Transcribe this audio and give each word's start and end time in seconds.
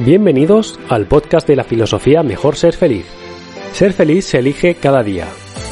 Bienvenidos 0.00 0.80
al 0.88 1.06
podcast 1.06 1.46
de 1.46 1.54
la 1.54 1.62
filosofía 1.62 2.24
Mejor 2.24 2.56
Ser 2.56 2.74
Feliz. 2.74 3.06
Ser 3.72 3.92
feliz 3.92 4.24
se 4.24 4.40
elige 4.40 4.74
cada 4.74 5.04
día. 5.04 5.28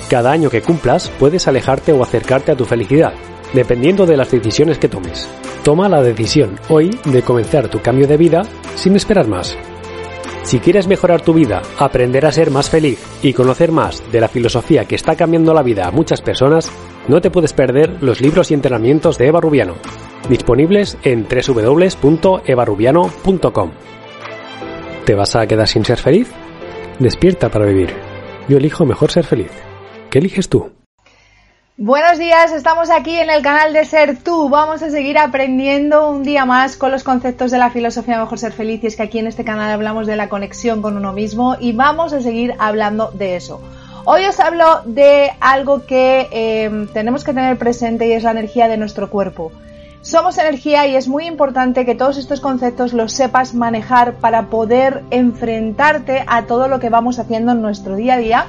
Cada 0.08 0.30
año 0.30 0.48
que 0.48 0.62
cumplas 0.62 1.10
puedes 1.18 1.48
alejarte 1.48 1.90
o 1.90 2.04
acercarte 2.04 2.52
a 2.52 2.56
tu 2.56 2.64
felicidad, 2.64 3.14
dependiendo 3.52 4.06
de 4.06 4.16
las 4.16 4.30
decisiones 4.30 4.78
que 4.78 4.88
tomes. 4.88 5.28
Toma 5.64 5.88
la 5.88 6.04
decisión 6.04 6.54
hoy 6.68 6.96
de 7.04 7.22
comenzar 7.22 7.66
tu 7.66 7.82
cambio 7.82 8.06
de 8.06 8.16
vida 8.16 8.44
sin 8.76 8.94
esperar 8.94 9.26
más. 9.26 9.58
Si 10.44 10.60
quieres 10.60 10.86
mejorar 10.86 11.22
tu 11.22 11.34
vida, 11.34 11.60
aprender 11.80 12.24
a 12.24 12.30
ser 12.30 12.52
más 12.52 12.70
feliz 12.70 13.04
y 13.24 13.32
conocer 13.32 13.72
más 13.72 14.04
de 14.12 14.20
la 14.20 14.28
filosofía 14.28 14.84
que 14.84 14.94
está 14.94 15.16
cambiando 15.16 15.52
la 15.52 15.64
vida 15.64 15.88
a 15.88 15.90
muchas 15.90 16.22
personas, 16.22 16.70
no 17.08 17.20
te 17.20 17.32
puedes 17.32 17.54
perder 17.54 18.00
los 18.00 18.20
libros 18.20 18.52
y 18.52 18.54
entrenamientos 18.54 19.18
de 19.18 19.26
Eva 19.26 19.40
Rubiano, 19.40 19.74
disponibles 20.28 20.96
en 21.02 21.26
www.evarubiano.com. 21.26 23.70
¿Te 25.04 25.16
vas 25.16 25.34
a 25.34 25.44
quedar 25.48 25.66
sin 25.66 25.84
ser 25.84 25.98
feliz? 25.98 26.30
Despierta 27.00 27.48
para 27.48 27.66
vivir. 27.66 27.92
Yo 28.48 28.58
elijo 28.58 28.86
mejor 28.86 29.10
ser 29.10 29.24
feliz. 29.24 29.50
¿Qué 30.10 30.20
eliges 30.20 30.48
tú? 30.48 30.70
Buenos 31.76 32.18
días, 32.18 32.52
estamos 32.52 32.88
aquí 32.88 33.18
en 33.18 33.28
el 33.28 33.42
canal 33.42 33.72
de 33.72 33.84
Ser 33.84 34.18
Tú. 34.18 34.48
Vamos 34.48 34.80
a 34.82 34.90
seguir 34.90 35.18
aprendiendo 35.18 36.08
un 36.08 36.22
día 36.22 36.44
más 36.44 36.76
con 36.76 36.92
los 36.92 37.02
conceptos 37.02 37.50
de 37.50 37.58
la 37.58 37.70
filosofía 37.70 38.20
Mejor 38.20 38.38
Ser 38.38 38.52
Feliz. 38.52 38.84
Y 38.84 38.86
es 38.86 38.94
que 38.94 39.02
aquí 39.02 39.18
en 39.18 39.26
este 39.26 39.42
canal 39.42 39.72
hablamos 39.72 40.06
de 40.06 40.14
la 40.14 40.28
conexión 40.28 40.82
con 40.82 40.96
uno 40.96 41.12
mismo 41.12 41.56
y 41.58 41.72
vamos 41.72 42.12
a 42.12 42.20
seguir 42.20 42.54
hablando 42.60 43.10
de 43.10 43.34
eso. 43.34 43.60
Hoy 44.04 44.24
os 44.26 44.38
hablo 44.38 44.82
de 44.84 45.32
algo 45.40 45.84
que 45.84 46.28
eh, 46.30 46.86
tenemos 46.92 47.24
que 47.24 47.34
tener 47.34 47.58
presente 47.58 48.06
y 48.06 48.12
es 48.12 48.22
la 48.22 48.30
energía 48.30 48.68
de 48.68 48.76
nuestro 48.76 49.10
cuerpo. 49.10 49.50
Somos 50.02 50.36
energía 50.36 50.88
y 50.88 50.96
es 50.96 51.06
muy 51.06 51.26
importante 51.26 51.86
que 51.86 51.94
todos 51.94 52.18
estos 52.18 52.40
conceptos 52.40 52.92
los 52.92 53.12
sepas 53.12 53.54
manejar 53.54 54.14
para 54.14 54.46
poder 54.46 55.04
enfrentarte 55.12 56.24
a 56.26 56.42
todo 56.46 56.66
lo 56.66 56.80
que 56.80 56.88
vamos 56.88 57.20
haciendo 57.20 57.52
en 57.52 57.62
nuestro 57.62 57.94
día 57.94 58.14
a 58.14 58.18
día 58.18 58.46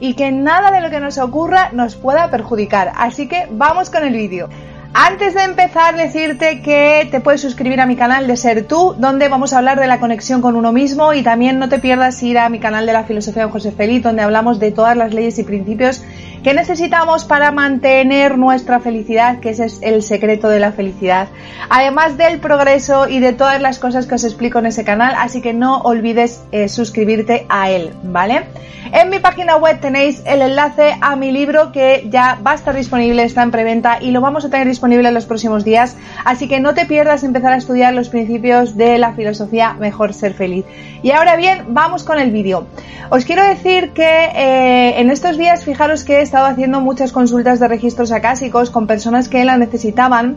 y 0.00 0.14
que 0.14 0.32
nada 0.32 0.72
de 0.72 0.80
lo 0.80 0.90
que 0.90 0.98
nos 0.98 1.18
ocurra 1.18 1.70
nos 1.72 1.94
pueda 1.94 2.28
perjudicar. 2.28 2.90
Así 2.96 3.28
que 3.28 3.46
vamos 3.52 3.88
con 3.88 4.02
el 4.02 4.14
vídeo. 4.14 4.48
Antes 4.98 5.34
de 5.34 5.42
empezar, 5.42 5.94
decirte 5.94 6.62
que 6.62 7.06
te 7.10 7.20
puedes 7.20 7.42
suscribir 7.42 7.82
a 7.82 7.86
mi 7.86 7.96
canal 7.96 8.26
de 8.26 8.34
Ser 8.34 8.66
Tú, 8.66 8.94
donde 8.96 9.28
vamos 9.28 9.52
a 9.52 9.58
hablar 9.58 9.78
de 9.78 9.86
la 9.86 10.00
conexión 10.00 10.40
con 10.40 10.56
uno 10.56 10.72
mismo 10.72 11.12
y 11.12 11.22
también 11.22 11.58
no 11.58 11.68
te 11.68 11.78
pierdas 11.78 12.22
ir 12.22 12.38
a 12.38 12.48
mi 12.48 12.60
canal 12.60 12.86
de 12.86 12.94
la 12.94 13.04
filosofía 13.04 13.44
de 13.44 13.52
José 13.52 13.72
Feliz, 13.72 14.02
donde 14.02 14.22
hablamos 14.22 14.58
de 14.58 14.72
todas 14.72 14.96
las 14.96 15.12
leyes 15.12 15.38
y 15.38 15.42
principios 15.42 16.02
que 16.42 16.54
necesitamos 16.54 17.26
para 17.26 17.50
mantener 17.50 18.38
nuestra 18.38 18.80
felicidad, 18.80 19.40
que 19.40 19.50
ese 19.50 19.66
es 19.66 19.80
el 19.82 20.02
secreto 20.02 20.48
de 20.48 20.60
la 20.60 20.72
felicidad, 20.72 21.28
además 21.68 22.16
del 22.16 22.38
progreso 22.38 23.06
y 23.06 23.20
de 23.20 23.34
todas 23.34 23.60
las 23.60 23.78
cosas 23.78 24.06
que 24.06 24.14
os 24.14 24.24
explico 24.24 24.60
en 24.60 24.66
ese 24.66 24.82
canal, 24.82 25.14
así 25.18 25.42
que 25.42 25.52
no 25.52 25.78
olvides 25.80 26.42
eh, 26.52 26.68
suscribirte 26.68 27.44
a 27.50 27.70
él, 27.70 27.92
¿vale? 28.02 28.44
En 28.92 29.10
mi 29.10 29.18
página 29.18 29.56
web 29.56 29.80
tenéis 29.80 30.22
el 30.24 30.40
enlace 30.40 30.96
a 31.00 31.16
mi 31.16 31.32
libro 31.32 31.72
que 31.72 32.06
ya 32.08 32.38
va 32.46 32.52
a 32.52 32.54
estar 32.54 32.74
disponible, 32.74 33.24
está 33.24 33.42
en 33.42 33.50
preventa 33.50 33.98
y 34.00 34.12
lo 34.12 34.20
vamos 34.20 34.44
a 34.44 34.48
tener 34.48 34.68
disponible 34.68 34.85
en 34.92 35.14
los 35.14 35.26
próximos 35.26 35.64
días, 35.64 35.96
así 36.24 36.48
que 36.48 36.60
no 36.60 36.74
te 36.74 36.86
pierdas 36.86 37.24
empezar 37.24 37.52
a 37.52 37.56
estudiar 37.56 37.92
los 37.92 38.08
principios 38.08 38.76
de 38.76 38.98
la 38.98 39.12
filosofía 39.12 39.74
Mejor 39.74 40.14
Ser 40.14 40.32
Feliz. 40.32 40.64
Y 41.02 41.10
ahora 41.10 41.36
bien, 41.36 41.66
vamos 41.68 42.04
con 42.04 42.18
el 42.18 42.30
vídeo. 42.30 42.66
Os 43.10 43.24
quiero 43.24 43.44
decir 43.44 43.90
que 43.90 44.02
eh, 44.02 45.00
en 45.00 45.10
estos 45.10 45.36
días, 45.36 45.64
fijaros 45.64 46.04
que 46.04 46.18
he 46.18 46.22
estado 46.22 46.46
haciendo 46.46 46.80
muchas 46.80 47.12
consultas 47.12 47.58
de 47.60 47.68
registros 47.68 48.12
acásicos 48.12 48.70
con 48.70 48.86
personas 48.86 49.28
que 49.28 49.44
la 49.44 49.56
necesitaban 49.56 50.36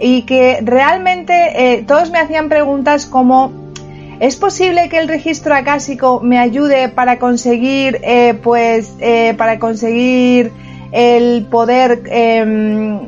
y 0.00 0.22
que 0.22 0.60
realmente 0.62 1.34
eh, 1.54 1.84
todos 1.86 2.10
me 2.10 2.18
hacían 2.18 2.48
preguntas 2.48 3.06
como 3.06 3.52
¿Es 4.20 4.36
posible 4.36 4.88
que 4.88 4.98
el 4.98 5.08
registro 5.08 5.52
acásico 5.52 6.20
me 6.20 6.38
ayude 6.38 6.88
para 6.88 7.18
conseguir, 7.18 7.98
eh, 8.04 8.34
pues, 8.40 8.94
para 9.36 9.58
conseguir 9.58 10.52
el 10.92 11.46
poder 11.50 12.02
em, 12.06 13.00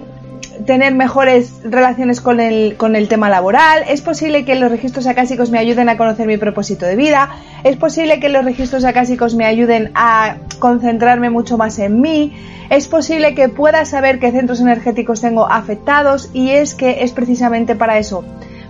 tener 0.66 0.94
mejores 0.94 1.60
relaciones 1.64 2.20
con 2.20 2.40
el, 2.40 2.76
con 2.76 2.96
el 2.96 3.08
tema 3.08 3.28
laboral? 3.28 3.84
¿Es 3.88 4.00
posible 4.00 4.44
que 4.44 4.54
los 4.54 4.70
registros 4.70 5.06
acásicos 5.06 5.50
me 5.50 5.58
ayuden 5.58 5.88
a 5.88 5.96
conocer 5.96 6.26
mi 6.26 6.36
propósito 6.36 6.86
de 6.86 6.96
vida? 6.96 7.30
¿Es 7.64 7.76
posible 7.76 8.20
que 8.20 8.28
los 8.28 8.44
registros 8.44 8.84
acásicos 8.84 9.34
me 9.34 9.46
ayuden 9.46 9.90
a 9.94 10.36
concentrarme 10.58 11.30
mucho 11.30 11.56
más 11.58 11.78
en 11.78 12.00
mí? 12.00 12.32
Es 12.70 12.88
posible 12.88 13.34
que 13.34 13.48
pueda 13.48 13.84
saber 13.84 14.18
qué 14.18 14.32
centros 14.32 14.60
energéticos 14.60 15.20
tengo 15.20 15.46
afectados 15.50 16.30
y 16.32 16.50
es 16.50 16.74
que 16.74 17.04
es 17.04 17.12
precisamente 17.12 17.74
para 17.74 17.98
eso 17.98 18.24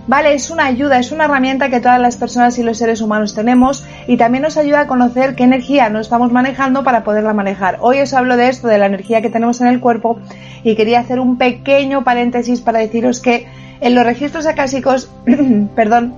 Vale, 0.07 0.35
es 0.35 0.51
una 0.51 0.65
ayuda, 0.65 0.99
es 0.99 1.11
una 1.11 1.25
herramienta 1.25 1.69
que 1.69 1.79
todas 1.79 1.99
las 1.99 2.15
personas 2.15 2.59
y 2.59 2.63
los 2.63 2.77
seres 2.77 3.01
humanos 3.01 3.33
tenemos 3.33 3.83
y 4.05 4.17
también 4.17 4.43
nos 4.43 4.55
ayuda 4.55 4.81
a 4.81 4.87
conocer 4.87 5.33
qué 5.33 5.43
energía 5.43 5.89
nos 5.89 6.05
estamos 6.05 6.31
manejando 6.31 6.83
para 6.83 7.03
poderla 7.03 7.33
manejar. 7.33 7.79
Hoy 7.81 7.99
os 7.99 8.13
hablo 8.13 8.37
de 8.37 8.49
esto, 8.49 8.67
de 8.67 8.77
la 8.77 8.85
energía 8.85 9.23
que 9.23 9.31
tenemos 9.31 9.61
en 9.61 9.67
el 9.67 9.79
cuerpo 9.79 10.19
y 10.63 10.75
quería 10.75 10.99
hacer 10.99 11.19
un 11.19 11.39
pequeño 11.39 12.03
paréntesis 12.03 12.61
para 12.61 12.79
deciros 12.79 13.19
que 13.19 13.47
en 13.81 13.95
los 13.95 14.05
registros 14.05 14.45
acásicos, 14.45 15.09
perdón, 15.75 16.13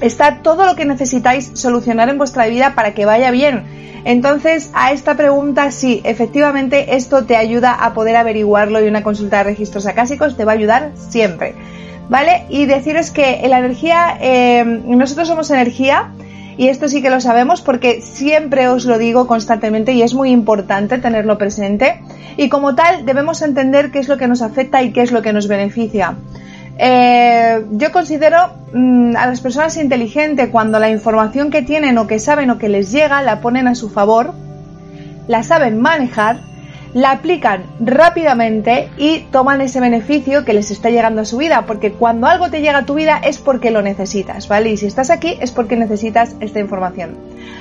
está 0.00 0.38
todo 0.42 0.64
lo 0.64 0.76
que 0.76 0.84
necesitáis 0.84 1.50
solucionar 1.54 2.08
en 2.08 2.18
vuestra 2.18 2.46
vida 2.46 2.76
para 2.76 2.94
que 2.94 3.04
vaya 3.04 3.32
bien. 3.32 3.64
Entonces, 4.04 4.70
a 4.74 4.92
esta 4.92 5.16
pregunta, 5.16 5.72
sí, 5.72 6.00
efectivamente 6.04 6.94
esto 6.94 7.24
te 7.24 7.36
ayuda 7.36 7.72
a 7.72 7.94
poder 7.94 8.14
averiguarlo 8.14 8.82
y 8.82 8.86
una 8.88 9.02
consulta 9.02 9.38
de 9.38 9.44
registros 9.44 9.86
acásicos 9.86 10.36
te 10.36 10.44
va 10.44 10.52
a 10.52 10.54
ayudar 10.54 10.92
siempre. 10.94 11.56
¿Vale? 12.08 12.44
Y 12.48 12.66
deciros 12.66 13.10
que 13.10 13.46
la 13.48 13.58
energía, 13.58 14.18
eh, 14.20 14.64
nosotros 14.64 15.28
somos 15.28 15.50
energía, 15.50 16.10
y 16.58 16.68
esto 16.68 16.88
sí 16.88 17.00
que 17.00 17.08
lo 17.08 17.20
sabemos 17.20 17.62
porque 17.62 18.02
siempre 18.02 18.68
os 18.68 18.84
lo 18.84 18.98
digo 18.98 19.28
constantemente 19.28 19.92
y 19.92 20.02
es 20.02 20.12
muy 20.12 20.30
importante 20.32 20.98
tenerlo 20.98 21.38
presente. 21.38 22.00
Y 22.36 22.48
como 22.48 22.74
tal 22.74 23.06
debemos 23.06 23.42
entender 23.42 23.92
qué 23.92 24.00
es 24.00 24.08
lo 24.08 24.16
que 24.16 24.26
nos 24.26 24.42
afecta 24.42 24.82
y 24.82 24.92
qué 24.92 25.02
es 25.02 25.12
lo 25.12 25.22
que 25.22 25.32
nos 25.32 25.46
beneficia. 25.46 26.16
Eh, 26.76 27.64
yo 27.70 27.92
considero 27.92 28.54
mm, 28.72 29.16
a 29.16 29.26
las 29.26 29.40
personas 29.40 29.76
inteligentes 29.76 30.48
cuando 30.48 30.80
la 30.80 30.90
información 30.90 31.50
que 31.50 31.62
tienen 31.62 31.96
o 31.96 32.08
que 32.08 32.18
saben 32.18 32.50
o 32.50 32.58
que 32.58 32.68
les 32.68 32.90
llega 32.90 33.22
la 33.22 33.40
ponen 33.40 33.68
a 33.68 33.76
su 33.76 33.88
favor, 33.88 34.34
la 35.28 35.44
saben 35.44 35.80
manejar 35.80 36.40
la 36.98 37.12
aplican 37.12 37.62
rápidamente 37.78 38.90
y 38.96 39.20
toman 39.30 39.60
ese 39.60 39.78
beneficio 39.78 40.44
que 40.44 40.52
les 40.52 40.72
está 40.72 40.90
llegando 40.90 41.20
a 41.20 41.24
su 41.24 41.36
vida, 41.36 41.62
porque 41.64 41.92
cuando 41.92 42.26
algo 42.26 42.50
te 42.50 42.60
llega 42.60 42.78
a 42.78 42.86
tu 42.86 42.94
vida 42.94 43.20
es 43.22 43.38
porque 43.38 43.70
lo 43.70 43.82
necesitas, 43.82 44.48
¿vale? 44.48 44.70
Y 44.70 44.76
si 44.76 44.86
estás 44.86 45.10
aquí 45.10 45.38
es 45.40 45.52
porque 45.52 45.76
necesitas 45.76 46.34
esta 46.40 46.58
información. 46.58 47.16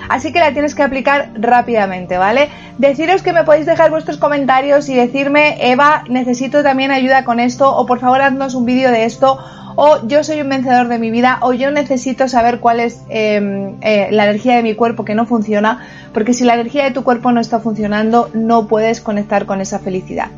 Así 0.10 0.34
que 0.34 0.40
la 0.40 0.54
tienes 0.54 0.74
que 0.74 0.82
aplicar 0.82 1.30
rápidamente, 1.36 2.18
¿vale? 2.18 2.50
Deciros 2.80 3.22
que 3.22 3.32
me 3.32 3.44
podéis 3.44 3.68
dejar 3.68 3.92
vuestros 3.92 4.18
comentarios 4.18 4.90
y 4.90 4.96
decirme, 4.96 5.70
Eva, 5.70 6.04
necesito 6.10 6.64
también 6.64 6.90
ayuda 6.90 7.24
con 7.24 7.40
esto, 7.40 7.78
o 7.78 7.86
por 7.86 8.00
favor 8.00 8.22
haznos 8.22 8.56
un 8.56 8.66
vídeo 8.66 8.90
de 8.90 9.06
esto, 9.06 9.38
o 9.80 10.08
yo 10.08 10.24
soy 10.24 10.42
un 10.42 10.50
vencedor 10.50 10.88
de 10.88 10.98
mi 10.98 11.12
vida, 11.12 11.38
o 11.42 11.54
yo 11.54 11.70
necesito 11.70 12.28
saber 12.28 12.60
cuál 12.60 12.80
es 12.80 13.04
em, 13.10 13.76
eh, 13.82 14.08
la 14.10 14.24
energía 14.24 14.56
de 14.56 14.64
mi 14.64 14.74
cuerpo 14.74 15.06
que 15.06 15.14
no 15.14 15.28
funciona, 15.28 15.86
porque 16.14 16.34
si 16.34 16.44
la 16.46 16.56
energía 16.56 16.84
de 16.84 16.92
tu 16.92 17.04
cuerpo 17.04 17.32
no 17.32 17.40
está 17.40 17.60
funcionando, 17.60 18.32
no 18.34 18.68
puedes 18.68 19.02
conectar 19.02 19.46
con 19.46 19.62
esa 19.62 19.78
felicidad. 19.78 20.30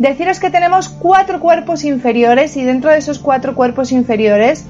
Deciros 0.00 0.40
que 0.40 0.50
tenemos 0.50 0.88
cuatro 0.88 1.38
cuerpos 1.38 1.84
inferiores 1.84 2.56
y 2.56 2.64
dentro 2.64 2.90
de 2.90 2.98
esos 2.98 3.20
cuatro 3.20 3.54
cuerpos 3.54 3.92
inferiores 3.92 4.64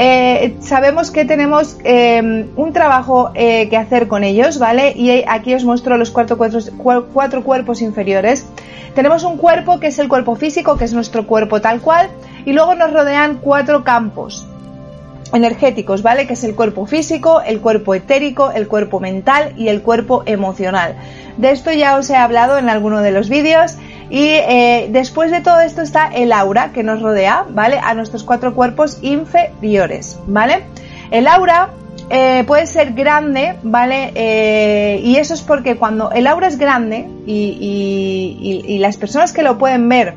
eh, 0.00 0.56
sabemos 0.60 1.10
que 1.10 1.24
tenemos 1.24 1.76
em, 1.82 2.46
un 2.54 2.72
trabajo 2.72 3.32
eh, 3.34 3.68
que 3.68 3.76
hacer 3.76 4.06
con 4.06 4.22
ellos, 4.22 4.60
¿vale? 4.60 4.92
Y 4.94 5.24
aquí 5.26 5.54
os 5.54 5.64
muestro 5.64 5.96
los 5.96 6.12
cuatro 6.12 7.42
cuerpos 7.42 7.82
inferiores. 7.82 8.46
Tenemos 8.94 9.24
un 9.24 9.36
cuerpo 9.36 9.80
que 9.80 9.88
es 9.88 9.98
el 9.98 10.08
cuerpo 10.08 10.36
físico, 10.36 10.76
que 10.76 10.84
es 10.84 10.92
nuestro 10.92 11.26
cuerpo 11.26 11.60
tal 11.60 11.80
cual, 11.80 12.08
y 12.46 12.52
luego 12.52 12.76
nos 12.76 12.92
rodean 12.92 13.38
cuatro 13.42 13.82
campos 13.82 14.47
energéticos, 15.32 16.02
¿vale? 16.02 16.26
Que 16.26 16.32
es 16.34 16.44
el 16.44 16.54
cuerpo 16.54 16.86
físico, 16.86 17.40
el 17.40 17.60
cuerpo 17.60 17.94
etérico, 17.94 18.50
el 18.50 18.68
cuerpo 18.68 19.00
mental 19.00 19.52
y 19.56 19.68
el 19.68 19.82
cuerpo 19.82 20.22
emocional. 20.26 20.96
De 21.36 21.50
esto 21.50 21.72
ya 21.72 21.96
os 21.96 22.10
he 22.10 22.16
hablado 22.16 22.58
en 22.58 22.68
alguno 22.68 23.00
de 23.00 23.10
los 23.10 23.28
vídeos 23.28 23.76
y 24.10 24.28
eh, 24.28 24.88
después 24.90 25.30
de 25.30 25.40
todo 25.40 25.60
esto 25.60 25.82
está 25.82 26.08
el 26.08 26.32
aura 26.32 26.72
que 26.72 26.82
nos 26.82 27.02
rodea, 27.02 27.44
¿vale? 27.50 27.78
A 27.82 27.94
nuestros 27.94 28.24
cuatro 28.24 28.54
cuerpos 28.54 28.98
inferiores, 29.02 30.18
¿vale? 30.26 30.64
El 31.10 31.26
aura 31.26 31.70
eh, 32.10 32.44
puede 32.46 32.66
ser 32.66 32.94
grande, 32.94 33.56
¿vale? 33.62 34.12
Eh, 34.14 35.00
y 35.04 35.16
eso 35.16 35.34
es 35.34 35.42
porque 35.42 35.76
cuando 35.76 36.10
el 36.10 36.26
aura 36.26 36.48
es 36.48 36.58
grande 36.58 37.06
y, 37.26 38.78
las 38.80 38.96
personas 38.96 39.32
que 39.32 39.42
lo 39.42 39.58
pueden 39.58 39.88
ver 39.88 40.14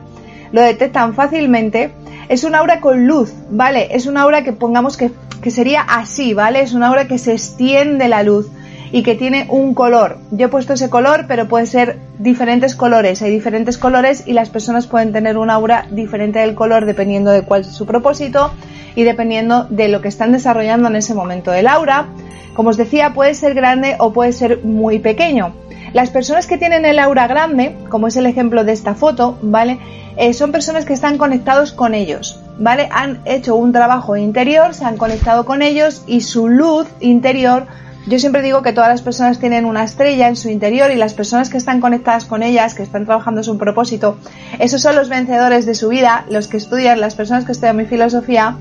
lo 0.52 0.62
detectan 0.62 1.14
fácilmente, 1.14 1.92
es 2.30 2.44
un 2.44 2.56
aura 2.56 2.80
con 2.80 3.08
luz, 3.08 3.34
¿vale? 3.50 3.90
Es 3.92 4.06
un 4.06 4.18
aura 4.18 4.44
que 4.44 4.54
pongamos 4.54 4.98
que, 4.98 5.12
que 5.42 5.52
sería 5.52 5.82
así, 5.82 6.34
¿vale? 6.34 6.62
Es 6.62 6.74
un 6.74 6.84
aura 6.84 7.08
que 7.08 7.18
se 7.18 7.34
extiende 7.34 8.08
la 8.08 8.24
luz 8.24 8.50
y 8.92 9.04
que 9.04 9.16
tiene 9.16 9.48
un 9.50 9.74
color. 9.74 10.18
Yo 10.32 10.48
he 10.48 10.50
puesto 10.50 10.74
ese 10.74 10.90
color, 10.90 11.26
pero 11.28 11.48
puede 11.48 11.66
ser 11.66 12.00
diferentes 12.20 12.76
colores. 12.76 13.22
Hay 13.22 13.32
diferentes 13.32 13.78
colores 13.78 14.24
y 14.28 14.34
las 14.34 14.50
personas 14.50 14.88
pueden 14.88 15.14
tener 15.14 15.38
un 15.38 15.50
aura 15.50 15.88
diferente 15.92 16.40
del 16.40 16.56
color 16.56 16.86
dependiendo 16.86 17.32
de 17.32 17.44
cuál 17.44 17.62
es 17.62 17.68
su 17.68 17.86
propósito 17.86 18.52
y 18.96 19.04
dependiendo 19.04 19.66
de 19.70 19.88
lo 19.88 20.02
que 20.02 20.10
están 20.10 20.32
desarrollando 20.32 20.90
en 20.90 20.98
ese 20.98 21.14
momento. 21.14 21.54
El 21.54 21.68
aura, 21.68 22.08
como 22.54 22.70
os 22.70 22.78
decía, 22.78 23.14
puede 23.14 23.34
ser 23.34 23.54
grande 23.54 23.96
o 24.00 24.12
puede 24.12 24.34
ser 24.34 24.64
muy 24.64 25.00
pequeño. 25.00 25.54
Las 25.94 26.10
personas 26.10 26.48
que 26.48 26.58
tienen 26.58 26.86
el 26.86 27.00
aura 27.00 27.28
grande, 27.28 27.78
como 27.90 28.08
es 28.08 28.16
el 28.16 28.26
ejemplo 28.26 28.64
de 28.64 28.72
esta 28.72 28.96
foto, 28.96 29.38
¿vale? 29.42 29.80
Eh, 30.18 30.34
son 30.34 30.52
personas 30.52 30.86
que 30.86 30.94
están 30.94 31.18
conectados 31.18 31.72
con 31.72 31.94
ellos, 31.94 32.40
¿vale? 32.58 32.90
Han 32.92 33.22
hecho 33.26 33.56
un 33.56 33.72
trabajo 33.72 34.16
interior, 34.18 34.74
se 34.74 34.86
han 34.86 34.98
conectado 34.98 35.46
con 35.46 35.62
ellos 35.62 36.04
y 36.08 36.22
su 36.22 36.48
luz 36.48 36.88
interior 37.00 37.68
yo 38.08 38.18
siempre 38.18 38.42
digo 38.42 38.64
que 38.64 38.74
todas 38.74 38.90
las 38.90 39.04
personas 39.04 39.40
tienen 39.40 39.66
una 39.66 39.84
estrella 39.84 40.28
en 40.28 40.36
su 40.36 40.50
interior 40.50 40.90
y 40.90 40.96
las 40.96 41.14
personas 41.14 41.50
que 41.50 41.58
están 41.58 41.80
conectadas 41.80 42.26
con 42.26 42.42
ellas, 42.42 42.74
que 42.74 42.82
están 42.82 43.06
trabajando 43.06 43.44
su 43.44 43.58
propósito, 43.58 44.18
esos 44.58 44.82
son 44.82 44.96
los 44.96 45.08
vencedores 45.08 45.68
de 45.68 45.76
su 45.76 45.90
vida, 45.90 46.26
los 46.30 46.48
que 46.48 46.58
estudian, 46.58 47.00
las 47.00 47.14
personas 47.14 47.46
que 47.46 47.52
estudian 47.52 47.78
mi 47.78 47.86
filosofía, 47.86 48.56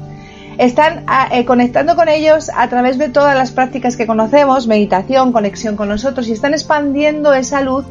están 0.61 1.05
ah, 1.07 1.29
eh, 1.33 1.47
conectando 1.47 1.97
con 1.97 2.11
ellos 2.11 2.51
a 2.55 2.69
través 2.69 2.99
de 2.99 3.09
todas 3.09 3.35
las 3.35 3.51
prácticas 3.51 3.97
que 3.97 4.07
conocemos, 4.07 4.67
meditación, 4.67 5.33
conexión 5.33 5.75
con 5.75 5.89
nosotros, 5.89 6.29
y 6.29 6.33
están 6.33 6.53
expandiendo 6.53 7.33
esa 7.33 7.62
luz 7.62 7.87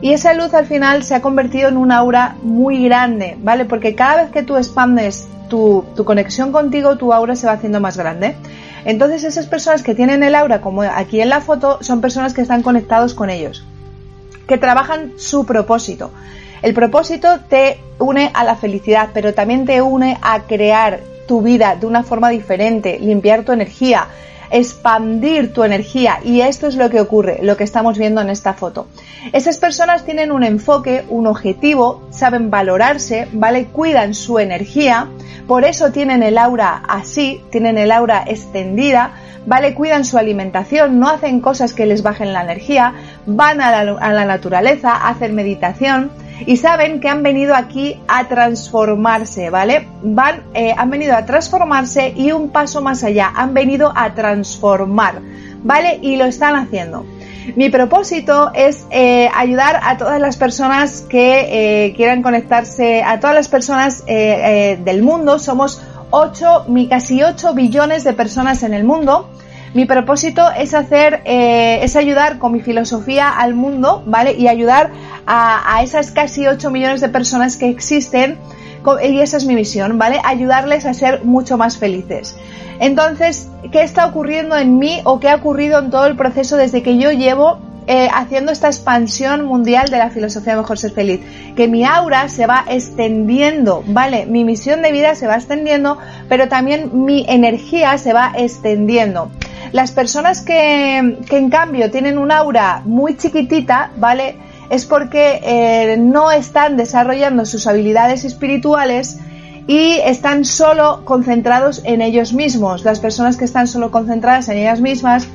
y 0.00 0.12
esa 0.12 0.32
luz 0.32 0.54
al 0.54 0.66
final 0.66 1.02
se 1.02 1.16
ha 1.16 1.20
convertido 1.20 1.68
en 1.68 1.76
un 1.76 1.90
aura 1.90 2.36
muy 2.42 2.84
grande, 2.84 3.36
¿vale? 3.42 3.64
Porque 3.64 3.96
cada 3.96 4.22
vez 4.22 4.30
que 4.30 4.44
tú 4.44 4.56
expandes 4.56 5.26
tu, 5.48 5.84
tu 5.96 6.04
conexión 6.04 6.52
contigo, 6.52 6.96
tu 6.96 7.12
aura 7.12 7.34
se 7.34 7.48
va 7.48 7.54
haciendo 7.54 7.80
más 7.80 7.96
grande. 7.96 8.36
Entonces 8.84 9.24
esas 9.24 9.46
personas 9.46 9.82
que 9.82 9.96
tienen 9.96 10.22
el 10.22 10.36
aura, 10.36 10.60
como 10.60 10.82
aquí 10.82 11.20
en 11.20 11.28
la 11.28 11.40
foto, 11.40 11.78
son 11.80 12.00
personas 12.00 12.34
que 12.34 12.42
están 12.42 12.62
conectados 12.62 13.14
con 13.14 13.30
ellos, 13.30 13.64
que 14.46 14.58
trabajan 14.58 15.10
su 15.16 15.44
propósito. 15.44 16.12
El 16.62 16.72
propósito 16.72 17.40
te 17.48 17.80
une 17.98 18.30
a 18.32 18.44
la 18.44 18.54
felicidad, 18.54 19.08
pero 19.12 19.34
también 19.34 19.64
te 19.64 19.82
une 19.82 20.18
a 20.22 20.42
crear 20.42 21.00
tu 21.26 21.42
vida 21.42 21.76
de 21.76 21.86
una 21.86 22.02
forma 22.02 22.30
diferente, 22.30 22.98
limpiar 22.98 23.44
tu 23.44 23.52
energía, 23.52 24.08
expandir 24.50 25.52
tu 25.52 25.64
energía 25.64 26.20
y 26.22 26.40
esto 26.40 26.66
es 26.66 26.76
lo 26.76 26.90
que 26.90 27.00
ocurre, 27.00 27.40
lo 27.42 27.56
que 27.56 27.64
estamos 27.64 27.98
viendo 27.98 28.20
en 28.20 28.30
esta 28.30 28.54
foto. 28.54 28.86
Esas 29.32 29.58
personas 29.58 30.04
tienen 30.04 30.32
un 30.32 30.44
enfoque, 30.44 31.04
un 31.08 31.26
objetivo, 31.26 32.02
saben 32.10 32.50
valorarse, 32.50 33.28
¿vale? 33.32 33.66
Cuidan 33.66 34.14
su 34.14 34.38
energía, 34.38 35.08
por 35.46 35.64
eso 35.64 35.90
tienen 35.90 36.22
el 36.22 36.38
aura 36.38 36.82
así, 36.88 37.42
tienen 37.50 37.78
el 37.78 37.90
aura 37.90 38.24
extendida, 38.26 39.12
¿vale? 39.46 39.74
Cuidan 39.74 40.04
su 40.04 40.18
alimentación, 40.18 40.98
no 40.98 41.08
hacen 41.08 41.40
cosas 41.40 41.72
que 41.72 41.86
les 41.86 42.02
bajen 42.02 42.32
la 42.32 42.42
energía, 42.42 42.94
van 43.26 43.60
a 43.60 43.84
la, 43.84 43.96
a 43.98 44.24
naturaleza, 44.24 45.08
hacen 45.08 45.34
meditación, 45.34 46.10
y 46.44 46.56
saben 46.56 47.00
que 47.00 47.08
han 47.08 47.22
venido 47.22 47.54
aquí 47.54 48.00
a 48.08 48.28
transformarse, 48.28 49.50
¿vale? 49.50 49.88
Van, 50.02 50.42
eh, 50.54 50.74
han 50.76 50.90
venido 50.90 51.14
a 51.14 51.24
transformarse 51.24 52.12
y 52.14 52.32
un 52.32 52.50
paso 52.50 52.82
más 52.82 53.02
allá, 53.04 53.32
han 53.34 53.54
venido 53.54 53.92
a 53.94 54.14
transformar, 54.14 55.20
¿vale? 55.62 55.98
Y 56.02 56.16
lo 56.16 56.26
están 56.26 56.56
haciendo. 56.56 57.06
Mi 57.54 57.70
propósito 57.70 58.50
es 58.54 58.86
eh, 58.90 59.30
ayudar 59.34 59.80
a 59.82 59.96
todas 59.96 60.20
las 60.20 60.36
personas 60.36 61.02
que 61.02 61.86
eh, 61.86 61.94
quieran 61.94 62.22
conectarse, 62.22 63.04
a 63.04 63.20
todas 63.20 63.36
las 63.36 63.48
personas 63.48 64.04
del 64.04 65.02
mundo. 65.02 65.38
Somos 65.38 65.80
8, 66.10 66.66
casi 66.90 67.22
8 67.22 67.54
billones 67.54 68.02
de 68.02 68.12
personas 68.12 68.64
en 68.64 68.74
el 68.74 68.82
mundo. 68.82 69.30
Mi 69.76 69.84
propósito 69.84 70.42
es 70.56 70.72
hacer, 70.72 71.20
es 71.26 71.96
ayudar 71.96 72.38
con 72.38 72.50
mi 72.50 72.60
filosofía 72.60 73.28
al 73.28 73.54
mundo, 73.54 74.02
¿vale? 74.06 74.32
Y 74.32 74.48
ayudar 74.48 74.90
a, 75.26 75.82
esas 75.82 76.12
casi 76.12 76.46
8 76.46 76.70
millones 76.70 77.02
de 77.02 77.10
personas 77.10 77.58
que 77.58 77.68
existen 77.68 78.38
y 79.06 79.20
esa 79.20 79.36
es 79.36 79.44
mi 79.44 79.54
misión, 79.54 79.98
¿vale? 79.98 80.18
Ayudarles 80.24 80.86
a 80.86 80.94
ser 80.94 81.24
mucho 81.24 81.58
más 81.58 81.76
felices. 81.76 82.36
Entonces, 82.80 83.50
¿qué 83.70 83.82
está 83.82 84.06
ocurriendo 84.06 84.56
en 84.56 84.78
mí 84.78 85.02
o 85.04 85.20
qué 85.20 85.28
ha 85.28 85.34
ocurrido 85.34 85.78
en 85.78 85.90
todo 85.90 86.06
el 86.06 86.16
proceso 86.16 86.56
desde 86.56 86.82
que 86.82 86.96
yo 86.96 87.10
llevo 87.10 87.58
eh, 87.86 88.08
haciendo 88.14 88.52
esta 88.52 88.68
expansión 88.68 89.44
mundial 89.44 89.90
de 89.90 89.98
la 89.98 90.08
filosofía 90.08 90.54
de 90.54 90.60
mejor 90.62 90.78
ser 90.78 90.92
feliz? 90.92 91.20
Que 91.54 91.68
mi 91.68 91.84
aura 91.84 92.30
se 92.30 92.46
va 92.46 92.64
extendiendo, 92.66 93.84
¿vale? 93.88 94.24
Mi 94.24 94.42
misión 94.42 94.80
de 94.80 94.90
vida 94.90 95.14
se 95.16 95.26
va 95.26 95.34
extendiendo, 95.34 95.98
pero 96.30 96.48
también 96.48 97.04
mi 97.04 97.26
energía 97.28 97.98
se 97.98 98.14
va 98.14 98.32
extendiendo. 98.38 99.30
Las 99.72 99.92
personas 99.92 100.40
que, 100.42 100.98
en 100.98 101.50
cambio 101.50 101.90
tienen 101.90 102.18
un 102.18 102.32
aura 102.32 102.82
muy 102.84 103.16
chiquitita, 103.16 103.90
¿vale? 103.96 104.36
es 104.70 104.84
porque 104.84 105.40
eh, 105.42 105.96
no 105.96 106.30
están 106.30 106.76
desarrollando 106.76 107.46
sus 107.46 107.66
habilidades 107.66 108.24
espirituales 108.24 109.18
y 109.66 109.98
están 110.04 110.44
solo 110.44 111.04
concentrados 111.04 111.82
en 111.84 112.00
ellos 112.00 112.32
mismos. 112.32 112.84
Las 112.84 113.00
personas 113.00 113.36
que 113.36 113.44
están 113.44 113.66
solo 113.66 113.90
concentradas 113.90 114.48
en 114.48 114.58
ellas 114.58 114.80
mismas 114.80 115.28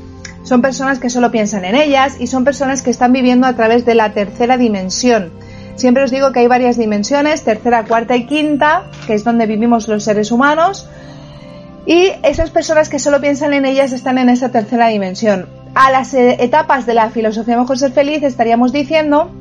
son 0.43 0.61
personas 0.61 0.99
que 0.99 1.09
solo 1.09 1.31
piensan 1.31 1.65
en 1.65 1.75
ellas 1.75 2.15
y 2.19 2.27
son 2.27 2.43
personas 2.43 2.81
que 2.81 2.89
están 2.89 3.13
viviendo 3.13 3.47
a 3.47 3.53
través 3.53 3.85
de 3.85 3.95
la 3.95 4.13
tercera 4.13 4.57
dimensión. 4.57 5.31
Siempre 5.75 6.03
os 6.03 6.11
digo 6.11 6.31
que 6.31 6.39
hay 6.39 6.47
varias 6.47 6.77
dimensiones, 6.77 7.43
tercera, 7.43 7.85
cuarta 7.85 8.15
y 8.15 8.25
quinta, 8.25 8.83
que 9.07 9.13
es 9.13 9.23
donde 9.23 9.45
vivimos 9.45 9.87
los 9.87 10.03
seres 10.03 10.31
humanos. 10.31 10.87
Y 11.85 12.11
esas 12.23 12.51
personas 12.51 12.89
que 12.89 12.99
solo 12.99 13.19
piensan 13.21 13.53
en 13.53 13.65
ellas 13.65 13.91
están 13.91 14.17
en 14.17 14.29
esa 14.29 14.49
tercera 14.49 14.87
dimensión. 14.87 15.47
A 15.73 15.91
las 15.91 16.13
eh, 16.13 16.37
etapas 16.39 16.85
de 16.85 16.93
la 16.93 17.09
filosofía 17.09 17.57
Mejor 17.57 17.77
Ser 17.77 17.91
Feliz 17.91 18.23
estaríamos 18.23 18.71
diciendo 18.71 19.31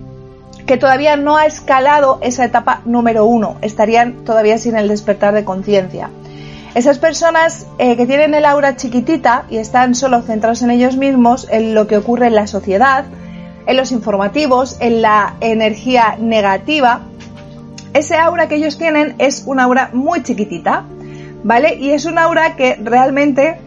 que 0.67 0.77
todavía 0.77 1.17
no 1.17 1.37
ha 1.37 1.47
escalado 1.47 2.19
esa 2.23 2.45
etapa 2.45 2.83
número 2.85 3.25
uno, 3.25 3.57
estarían 3.61 4.25
todavía 4.25 4.57
sin 4.59 4.77
el 4.77 4.89
despertar 4.89 5.35
de 5.35 5.45
conciencia. 5.45 6.11
Esas 6.75 6.99
personas 6.99 7.67
eh, 7.79 7.97
que 7.97 8.07
tienen 8.07 8.33
el 8.35 8.45
aura 8.45 8.77
chiquitita 8.77 9.45
y 9.51 9.57
están 9.57 9.97
solo 9.97 10.23
centrados 10.23 10.63
en 10.63 10.71
ellos 10.71 10.97
mismos, 10.97 11.49
en 11.51 11.75
lo 11.75 11.89
que 11.89 11.97
ocurre 11.97 12.29
en 12.29 12.37
la 12.37 12.47
sociedad, 12.47 13.05
en 13.67 13.77
los 13.77 13.91
informativos, 13.91 14.77
en 14.81 15.03
la 15.03 15.35
energía 15.41 16.17
negativa, 16.20 17.01
ese 17.93 18.15
aura 18.17 18.49
que 18.49 18.55
ellos 18.55 18.79
tienen 18.79 19.17
es 19.19 19.43
una 19.47 19.65
aura 19.65 19.91
muy 19.93 20.23
chiquitita, 20.23 20.85
¿vale? 21.44 21.75
Y 21.77 21.91
es 21.91 22.05
una 22.05 22.25
aura 22.25 22.56
que 22.56 22.77
realmente 22.82 23.59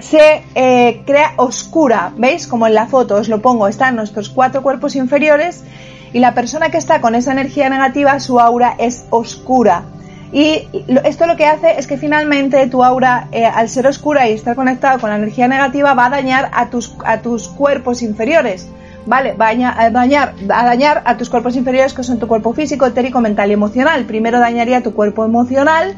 se 0.00 0.42
eh, 0.54 1.02
crea 1.06 1.32
oscura, 1.36 2.12
¿veis? 2.16 2.46
Como 2.46 2.66
en 2.66 2.74
la 2.74 2.86
foto 2.86 3.16
os 3.16 3.28
lo 3.28 3.40
pongo, 3.40 3.68
están 3.68 3.96
nuestros 3.96 4.28
cuatro 4.28 4.62
cuerpos 4.62 4.96
inferiores 4.96 5.64
y 6.12 6.18
la 6.18 6.34
persona 6.34 6.70
que 6.70 6.78
está 6.78 7.00
con 7.00 7.14
esa 7.14 7.32
energía 7.32 7.68
negativa, 7.68 8.18
su 8.20 8.40
aura 8.40 8.74
es 8.78 9.04
oscura. 9.10 9.82
Y 10.32 10.68
esto 11.04 11.26
lo 11.26 11.36
que 11.36 11.46
hace 11.46 11.78
es 11.78 11.86
que 11.86 11.96
finalmente 11.96 12.66
tu 12.66 12.82
aura, 12.82 13.28
eh, 13.30 13.44
al 13.46 13.68
ser 13.68 13.86
oscura 13.86 14.28
y 14.28 14.32
estar 14.32 14.56
conectado 14.56 14.98
con 14.98 15.10
la 15.10 15.16
energía 15.16 15.46
negativa, 15.46 15.94
va 15.94 16.06
a 16.06 16.10
dañar 16.10 16.50
a 16.52 16.70
tus, 16.70 16.94
a 17.04 17.20
tus 17.20 17.48
cuerpos 17.48 18.02
inferiores. 18.02 18.68
¿Vale? 19.06 19.34
Va 19.34 19.48
a 19.48 19.90
dañar, 19.90 20.34
a 20.48 20.64
dañar 20.64 21.02
a 21.04 21.16
tus 21.18 21.28
cuerpos 21.28 21.56
inferiores, 21.56 21.92
que 21.92 22.02
son 22.02 22.18
tu 22.18 22.26
cuerpo 22.26 22.54
físico, 22.54 22.86
etérico, 22.86 23.20
mental 23.20 23.50
y 23.50 23.52
emocional. 23.52 24.04
Primero 24.06 24.40
dañaría 24.40 24.82
tu 24.82 24.94
cuerpo 24.94 25.26
emocional, 25.26 25.94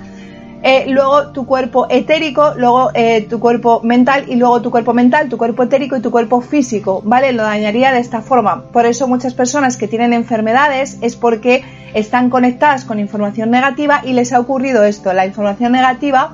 eh, 0.69 0.87
luego 0.89 1.29
tu 1.29 1.47
cuerpo 1.47 1.87
etérico, 1.89 2.55
luego 2.57 2.91
eh, 2.93 3.25
tu 3.31 3.39
cuerpo 3.39 3.83
mental 3.85 4.25
y 4.27 4.35
luego 4.35 4.61
tu 4.63 4.73
cuerpo 4.73 4.93
mental, 4.93 5.29
tu 5.29 5.39
cuerpo 5.39 5.63
etérico 5.63 5.97
y 5.97 6.01
tu 6.01 6.11
cuerpo 6.11 6.41
físico, 6.41 7.03
¿vale? 7.05 7.33
Lo 7.33 7.45
dañaría 7.45 7.93
de 7.93 8.01
esta 8.01 8.21
forma. 8.21 8.65
Por 8.73 8.85
eso 8.85 9.07
muchas 9.07 9.33
personas 9.33 9.77
que 9.77 9.87
tienen 9.87 10.13
enfermedades 10.13 10.99
es 11.03 11.15
porque 11.15 11.63
están 11.95 12.31
conectadas 12.31 12.85
con 12.85 12.99
información 12.99 13.49
negativa 13.49 14.03
y 14.05 14.13
les 14.13 14.33
ha 14.33 14.41
ocurrido 14.41 14.83
esto. 14.83 15.13
La 15.13 15.25
información 15.25 15.71
negativa 15.71 16.33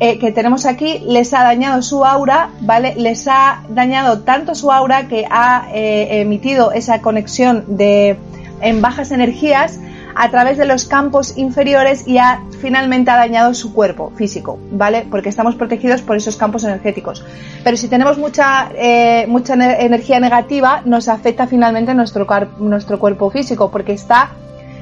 eh, 0.00 0.18
que 0.18 0.32
tenemos 0.32 0.66
aquí 0.66 1.04
les 1.06 1.32
ha 1.32 1.44
dañado 1.44 1.80
su 1.82 2.04
aura, 2.04 2.50
¿vale? 2.62 2.96
Les 2.96 3.28
ha 3.28 3.62
dañado 3.68 4.22
tanto 4.22 4.56
su 4.56 4.72
aura 4.72 5.06
que 5.06 5.26
ha 5.30 5.68
emitido 5.72 6.72
esa 6.72 7.00
conexión 7.02 7.62
de 7.68 8.18
en 8.62 8.82
bajas 8.82 9.12
energías 9.12 9.78
a 10.14 10.30
través 10.30 10.58
de 10.58 10.64
los 10.64 10.84
campos 10.84 11.36
inferiores 11.36 12.06
y 12.06 12.18
ha 12.18 12.42
finalmente 12.60 13.10
ha 13.10 13.16
dañado 13.16 13.54
su 13.54 13.72
cuerpo 13.72 14.12
físico, 14.16 14.58
¿vale? 14.70 15.06
Porque 15.10 15.28
estamos 15.28 15.54
protegidos 15.54 16.02
por 16.02 16.16
esos 16.16 16.36
campos 16.36 16.64
energéticos. 16.64 17.24
Pero 17.64 17.76
si 17.76 17.88
tenemos 17.88 18.18
mucha, 18.18 18.70
eh, 18.76 19.26
mucha 19.28 19.54
energía 19.54 20.20
negativa, 20.20 20.82
nos 20.84 21.08
afecta 21.08 21.46
finalmente 21.46 21.94
nuestro, 21.94 22.26
nuestro 22.58 22.98
cuerpo 22.98 23.30
físico, 23.30 23.70
porque 23.70 23.92
está 23.92 24.30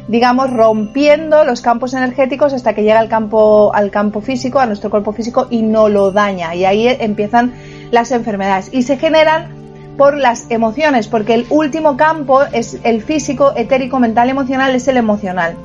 digamos, 0.09 0.51
rompiendo 0.51 1.45
los 1.45 1.61
campos 1.61 1.93
energéticos 1.93 2.55
hasta 2.55 2.75
que 2.75 2.83
llega 2.83 2.99
al 2.99 3.11
campo, 3.11 3.73
al 3.75 3.91
campo 3.91 4.23
físico, 4.23 4.59
a 4.59 4.65
nuestro 4.65 4.89
cuerpo 4.89 5.13
físico 5.13 5.47
y 5.51 5.61
no 5.61 5.91
lo 5.91 6.11
daña. 6.11 6.55
Y 6.55 6.65
ahí 6.65 6.89
empiezan 6.89 7.53
las 7.91 8.11
enfermedades. 8.11 8.71
Y 8.73 8.83
se 8.83 8.97
generan 8.97 9.58
por 9.99 10.17
las 10.17 10.47
emociones, 10.49 11.09
porque 11.09 11.35
el 11.35 11.47
último 11.51 11.99
campo 11.99 12.43
es 12.45 12.79
el 12.85 13.03
físico, 13.03 13.53
etérico, 13.55 13.99
mental, 13.99 14.31
emocional, 14.31 14.75
es 14.75 14.89
el 14.89 14.97
emocional. 14.97 15.57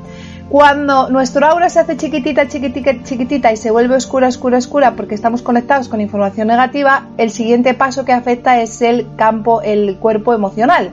Cuando 0.49 1.09
nuestro 1.09 1.45
aura 1.47 1.69
se 1.69 1.79
hace 1.79 1.95
chiquitita, 1.95 2.47
chiquitita, 2.47 3.03
chiquitita 3.03 3.53
y 3.53 3.57
se 3.57 3.71
vuelve 3.71 3.95
oscura, 3.95 4.27
oscura, 4.27 4.57
oscura 4.57 4.95
porque 4.95 5.15
estamos 5.15 5.41
conectados 5.41 5.87
con 5.87 6.01
información 6.01 6.47
negativa, 6.47 7.07
el 7.17 7.29
siguiente 7.29 7.73
paso 7.73 8.03
que 8.03 8.11
afecta 8.11 8.59
es 8.59 8.81
el 8.81 9.07
campo, 9.15 9.61
el 9.61 9.97
cuerpo 9.97 10.33
emocional, 10.33 10.91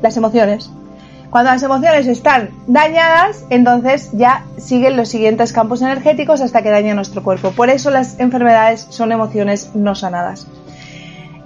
las 0.00 0.16
emociones. 0.16 0.70
Cuando 1.30 1.50
las 1.50 1.62
emociones 1.64 2.06
están 2.06 2.50
dañadas, 2.68 3.44
entonces 3.50 4.10
ya 4.12 4.44
siguen 4.56 4.96
los 4.96 5.08
siguientes 5.08 5.52
campos 5.52 5.82
energéticos 5.82 6.40
hasta 6.40 6.62
que 6.62 6.70
daña 6.70 6.94
nuestro 6.94 7.24
cuerpo. 7.24 7.50
Por 7.50 7.70
eso 7.70 7.90
las 7.90 8.20
enfermedades 8.20 8.86
son 8.90 9.10
emociones 9.10 9.70
no 9.74 9.96
sanadas. 9.96 10.46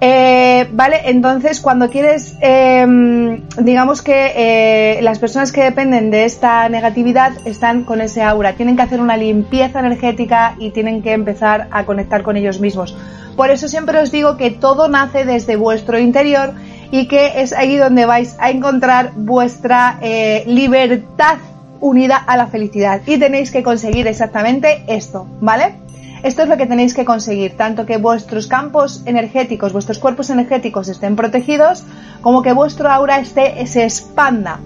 Eh, 0.01 0.69
vale, 0.71 1.01
entonces 1.05 1.59
cuando 1.59 1.89
quieres, 1.89 2.35
em, 2.39 3.41
digamos 3.57 4.01
que 4.01 4.31
eh, 4.35 5.01
las 5.01 5.19
personas 5.19 5.51
que 5.51 5.61
dependen 5.61 6.09
de 6.09 6.23
esta 6.23 6.69
negatividad 6.69 7.33
están 7.45 7.83
con 7.83 7.99
ese 7.99 8.21
aura, 8.21 8.53
tienen 8.53 8.77
que 8.77 8.83
hacer 8.83 9.01
una 9.01 9.17
limpieza 9.17 9.79
energética 9.79 10.55
y 10.57 10.71
tienen 10.71 11.01
que 11.01 11.11
empezar 11.11 11.67
a 11.71 11.85
conectar 11.85 12.23
con 12.23 12.37
ellos 12.37 12.61
mismos. 12.61 12.95
Por 13.35 13.49
eso 13.49 13.67
siempre 13.67 13.99
os 13.99 14.11
digo 14.11 14.37
que 14.37 14.51
todo 14.51 14.87
nace 14.87 15.25
desde 15.25 15.57
vuestro 15.57 15.99
interior 15.99 16.53
y 16.91 17.07
que 17.07 17.41
es 17.41 17.51
ahí 17.51 17.75
donde 17.75 18.05
vais 18.05 18.37
a 18.39 18.51
encontrar 18.51 19.11
vuestra 19.15 19.97
eh, 20.01 20.43
libertad 20.47 21.37
unida 21.81 22.17
a 22.17 22.37
la 22.37 22.47
felicidad 22.47 23.01
y 23.05 23.17
tenéis 23.17 23.51
que 23.51 23.63
conseguir 23.63 24.07
exactamente 24.07 24.83
esto, 24.87 25.27
¿vale? 25.41 25.75
Esto 26.21 26.43
es 26.43 26.49
lo 26.49 26.57
que 26.57 26.65
tenéis 26.65 26.93
que 26.93 27.05
conseguir, 27.05 27.55
tanto 27.55 27.85
que 27.85 27.97
vuestros 27.97 28.47
campos 28.47 29.03
energéticos, 29.05 29.71
vuestros 29.71 29.99
cuerpos 29.99 30.29
energéticos 30.29 30.89
estén 30.89 31.15
protegidos, 31.15 31.85
como 32.21 32.41
que 32.41 32.51
vuestro 32.51 32.89
aura 32.89 33.19
esté, 33.19 33.65
se 33.65 33.83
expanda, 33.83 34.59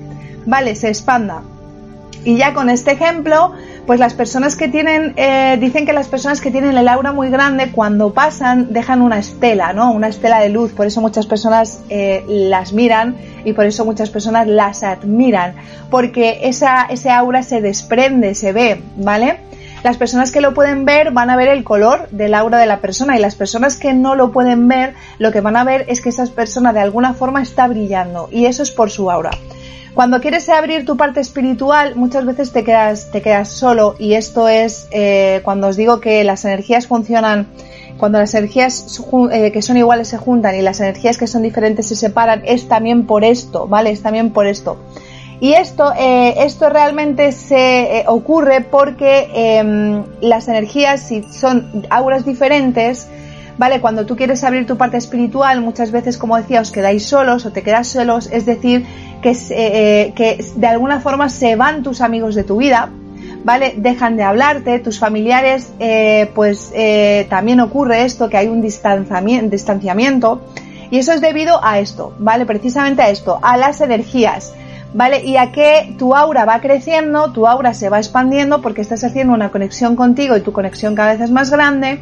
¿vale? 0.47 0.75
Se 0.75 0.87
expanda. 0.87 1.43
Y 2.25 2.37
ya 2.37 2.53
con 2.53 2.69
este 2.69 2.91
ejemplo, 2.91 3.51
pues 3.85 3.99
las 3.99 4.13
personas 4.13 4.55
que 4.55 4.69
tienen, 4.69 5.13
eh, 5.17 5.57
dicen 5.59 5.85
que 5.85 5.91
las 5.91 6.07
personas 6.07 6.39
que 6.39 6.51
tienen 6.51 6.77
el 6.77 6.87
aura 6.87 7.11
muy 7.11 7.29
grande, 7.29 7.71
cuando 7.71 8.13
pasan, 8.13 8.71
dejan 8.71 9.01
una 9.01 9.19
estela, 9.19 9.73
¿no? 9.73 9.91
Una 9.91 10.07
estela 10.07 10.39
de 10.39 10.49
luz. 10.49 10.71
Por 10.71 10.87
eso 10.87 11.01
muchas 11.01 11.25
personas 11.25 11.81
eh, 11.89 12.23
las 12.27 12.71
miran 12.71 13.17
y 13.43 13.53
por 13.53 13.65
eso 13.65 13.83
muchas 13.83 14.09
personas 14.09 14.47
las 14.47 14.83
admiran. 14.83 15.55
Porque 15.89 16.39
esa, 16.43 16.83
ese 16.83 17.09
aura 17.09 17.43
se 17.43 17.61
desprende, 17.61 18.35
se 18.35 18.53
ve, 18.53 18.81
¿vale? 18.95 19.39
Las 19.83 19.97
personas 19.97 20.31
que 20.31 20.39
lo 20.39 20.53
pueden 20.53 20.85
ver 20.85 21.11
van 21.11 21.29
a 21.29 21.35
ver 21.35 21.49
el 21.49 21.65
color 21.65 22.07
del 22.09 22.35
aura 22.35 22.57
de 22.57 22.67
la 22.67 22.79
persona 22.79 23.17
y 23.17 23.19
las 23.19 23.35
personas 23.35 23.75
que 23.75 23.93
no 23.93 24.15
lo 24.15 24.31
pueden 24.31 24.69
ver, 24.69 24.93
lo 25.19 25.33
que 25.33 25.41
van 25.41 25.57
a 25.57 25.65
ver 25.65 25.83
es 25.89 25.99
que 25.99 26.07
esa 26.07 26.25
persona 26.27 26.71
de 26.71 26.79
alguna 26.79 27.13
forma 27.13 27.41
está 27.41 27.67
brillando 27.67 28.29
y 28.31 28.45
eso 28.45 28.63
es 28.63 28.71
por 28.71 28.91
su 28.91 29.11
aura. 29.11 29.31
Cuando 29.93 30.19
quieres 30.21 30.49
abrir 30.49 30.85
tu 30.85 30.97
parte 30.97 31.19
espiritual, 31.19 31.95
muchas 31.95 32.25
veces 32.25 32.51
te 32.51 32.63
quedas, 32.63 33.11
te 33.11 33.21
quedas 33.21 33.49
solo 33.49 33.95
y 33.99 34.15
esto 34.15 34.47
es 34.47 34.87
eh, 34.91 35.41
cuando 35.43 35.67
os 35.67 35.77
digo 35.77 35.99
que 35.99 36.23
las 36.23 36.45
energías 36.45 36.87
funcionan, 36.87 37.47
cuando 37.97 38.17
las 38.17 38.33
energías 38.33 38.99
eh, 39.31 39.51
que 39.51 39.61
son 39.61 39.77
iguales 39.77 40.07
se 40.07 40.17
juntan 40.17 40.55
y 40.55 40.63
las 40.63 40.79
energías 40.79 41.19
que 41.19 41.27
son 41.27 41.43
diferentes 41.43 41.87
se 41.87 41.95
separan, 41.95 42.41
es 42.45 42.67
también 42.67 43.05
por 43.05 43.23
esto, 43.23 43.67
¿vale? 43.67 43.91
Es 43.91 44.01
también 44.01 44.31
por 44.31 44.47
esto. 44.47 44.77
Y 45.39 45.53
esto, 45.53 45.91
eh, 45.99 46.35
esto 46.37 46.69
realmente 46.69 47.31
se 47.33 47.99
eh, 47.99 48.05
ocurre 48.07 48.61
porque 48.61 49.29
em, 49.33 50.03
las 50.21 50.47
energías, 50.47 51.01
si 51.01 51.23
son 51.23 51.85
auras 51.89 52.25
diferentes, 52.25 53.09
¿vale? 53.63 53.79
Cuando 53.79 54.05
tú 54.05 54.17
quieres 54.17 54.43
abrir 54.43 54.67
tu 54.67 54.75
parte 54.75 54.97
espiritual, 54.97 55.61
muchas 55.61 55.89
veces, 55.89 56.17
como 56.17 56.35
decía, 56.35 56.59
os 56.59 56.69
quedáis 56.69 57.05
solos 57.05 57.45
o 57.45 57.53
te 57.53 57.61
quedas 57.63 57.87
solos, 57.87 58.27
es 58.29 58.45
decir, 58.45 58.85
que, 59.21 59.37
eh, 59.51 60.11
que 60.17 60.45
de 60.57 60.67
alguna 60.67 60.99
forma 60.99 61.29
se 61.29 61.55
van 61.55 61.81
tus 61.81 62.01
amigos 62.01 62.35
de 62.35 62.43
tu 62.43 62.57
vida, 62.57 62.89
¿vale? 63.45 63.75
Dejan 63.77 64.17
de 64.17 64.23
hablarte, 64.23 64.79
tus 64.79 64.99
familiares, 64.99 65.71
pues 66.35 66.73
también 67.29 67.61
ocurre 67.61 68.03
esto, 68.03 68.27
que 68.27 68.35
hay 68.35 68.49
un 68.49 68.61
distanciamiento, 68.61 70.41
y 70.91 70.97
eso 70.97 71.13
es 71.13 71.21
debido 71.21 71.63
a 71.63 71.79
esto, 71.79 72.13
¿vale? 72.19 72.45
Precisamente 72.45 73.01
a 73.01 73.11
esto, 73.11 73.39
a 73.41 73.55
las 73.55 73.79
energías. 73.79 74.53
¿vale? 74.93 75.23
Y 75.23 75.37
a 75.37 75.53
que 75.53 75.95
tu 75.97 76.15
aura 76.15 76.43
va 76.43 76.59
creciendo, 76.59 77.31
tu 77.31 77.47
aura 77.47 77.73
se 77.73 77.89
va 77.89 77.97
expandiendo 77.97 78.61
porque 78.61 78.81
estás 78.81 79.03
haciendo 79.05 79.33
una 79.33 79.49
conexión 79.51 79.95
contigo 79.95 80.37
y 80.37 80.41
tu 80.41 80.51
conexión 80.51 80.95
cada 80.95 81.13
vez 81.13 81.21
es 81.21 81.31
más 81.31 81.49
grande. 81.49 81.99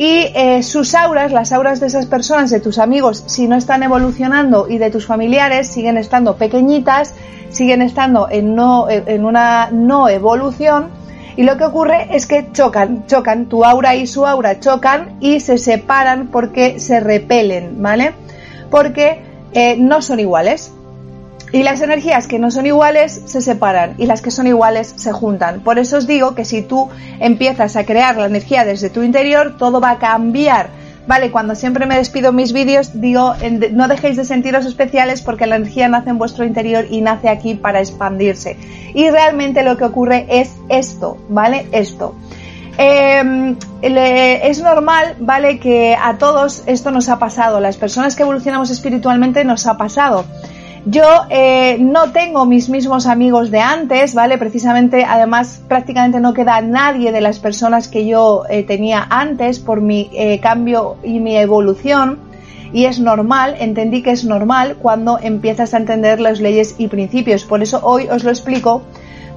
Y 0.00 0.32
eh, 0.34 0.62
sus 0.62 0.94
auras, 0.94 1.30
las 1.30 1.52
auras 1.52 1.78
de 1.78 1.88
esas 1.88 2.06
personas, 2.06 2.48
de 2.48 2.58
tus 2.58 2.78
amigos, 2.78 3.22
si 3.26 3.46
no 3.46 3.54
están 3.54 3.82
evolucionando 3.82 4.66
y 4.66 4.78
de 4.78 4.90
tus 4.90 5.04
familiares, 5.04 5.68
siguen 5.68 5.98
estando 5.98 6.36
pequeñitas, 6.36 7.14
siguen 7.50 7.82
estando 7.82 8.26
en, 8.30 8.58
una 8.58 9.68
no 9.70 10.08
evolución. 10.08 10.88
Y 11.36 11.42
lo 11.42 11.58
que 11.58 11.64
ocurre 11.64 12.16
es 12.16 12.24
que 12.26 12.50
chocan, 12.50 13.06
chocan, 13.08 13.50
tu 13.50 13.62
aura 13.62 13.94
y 13.94 14.06
su 14.06 14.24
aura 14.24 14.58
chocan 14.58 15.18
y 15.20 15.40
se 15.40 15.58
separan 15.58 16.28
porque 16.28 16.80
se 16.80 17.00
repelen, 17.00 17.82
¿vale? 17.82 18.14
Porque 18.70 19.22
eh, 19.52 19.76
no 19.76 20.00
son 20.00 20.18
iguales. 20.18 20.72
Y 21.52 21.64
las 21.64 21.80
energías 21.80 22.28
que 22.28 22.38
no 22.38 22.50
son 22.50 22.66
iguales 22.66 23.22
se 23.24 23.40
separan 23.40 23.94
y 23.98 24.06
las 24.06 24.22
que 24.22 24.30
son 24.30 24.46
iguales 24.46 24.94
se 24.96 25.12
juntan. 25.12 25.60
Por 25.60 25.78
eso 25.78 25.96
os 25.96 26.06
digo 26.06 26.34
que 26.34 26.44
si 26.44 26.62
tú 26.62 26.88
empiezas 27.18 27.74
a 27.76 27.84
crear 27.84 28.16
la 28.16 28.26
energía 28.26 28.64
desde 28.64 28.90
tu 28.90 29.02
interior, 29.02 29.56
todo 29.58 29.80
va 29.80 29.90
a 29.90 29.98
cambiar. 29.98 30.70
Vale, 31.08 31.32
cuando 31.32 31.56
siempre 31.56 31.86
me 31.86 31.96
despido 31.96 32.32
mis 32.32 32.52
vídeos, 32.52 33.00
digo, 33.00 33.34
no 33.72 33.88
dejéis 33.88 34.16
de 34.16 34.24
sentiros 34.24 34.64
especiales 34.64 35.22
porque 35.22 35.46
la 35.46 35.56
energía 35.56 35.88
nace 35.88 36.10
en 36.10 36.18
vuestro 36.18 36.44
interior 36.44 36.86
y 36.88 37.00
nace 37.00 37.28
aquí 37.28 37.54
para 37.54 37.80
expandirse. 37.80 38.56
Y 38.94 39.10
realmente 39.10 39.64
lo 39.64 39.76
que 39.76 39.84
ocurre 39.84 40.26
es 40.28 40.54
esto, 40.68 41.16
¿vale? 41.28 41.66
Esto. 41.72 42.14
Em, 42.78 43.56
es 43.82 44.62
normal, 44.62 45.16
¿vale? 45.18 45.58
Que 45.58 45.96
a 46.00 46.16
todos 46.16 46.62
esto 46.66 46.92
nos 46.92 47.08
ha 47.08 47.18
pasado. 47.18 47.58
Las 47.58 47.76
personas 47.76 48.14
que 48.14 48.22
evolucionamos 48.22 48.70
espiritualmente 48.70 49.44
nos 49.44 49.66
ha 49.66 49.76
pasado. 49.76 50.24
Yo 50.86 51.04
eh, 51.28 51.76
no 51.78 52.10
tengo 52.10 52.46
mis 52.46 52.70
mismos 52.70 53.06
amigos 53.06 53.50
de 53.50 53.60
antes, 53.60 54.14
¿vale? 54.14 54.38
Precisamente, 54.38 55.04
además, 55.04 55.60
prácticamente 55.68 56.20
no 56.20 56.32
queda 56.32 56.62
nadie 56.62 57.12
de 57.12 57.20
las 57.20 57.38
personas 57.38 57.86
que 57.88 58.06
yo 58.06 58.44
eh, 58.48 58.62
tenía 58.62 59.06
antes 59.10 59.58
por 59.58 59.82
mi 59.82 60.10
eh, 60.14 60.40
cambio 60.40 60.96
y 61.04 61.20
mi 61.20 61.36
evolución. 61.36 62.18
Y 62.72 62.86
es 62.86 62.98
normal, 62.98 63.56
entendí 63.58 64.02
que 64.02 64.12
es 64.12 64.24
normal 64.24 64.76
cuando 64.76 65.18
empiezas 65.20 65.74
a 65.74 65.76
entender 65.76 66.18
las 66.18 66.40
leyes 66.40 66.76
y 66.78 66.88
principios. 66.88 67.44
Por 67.44 67.62
eso 67.62 67.80
hoy 67.82 68.08
os 68.08 68.24
lo 68.24 68.30
explico, 68.30 68.82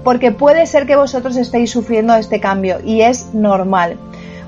porque 0.04 0.32
puede 0.32 0.66
ser 0.66 0.86
que 0.86 0.96
vosotros 0.96 1.36
estéis 1.36 1.72
sufriendo 1.72 2.16
este 2.16 2.40
cambio 2.40 2.78
y 2.86 3.02
es 3.02 3.34
normal. 3.34 3.98